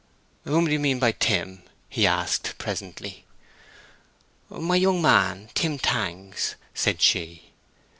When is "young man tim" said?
4.75-5.77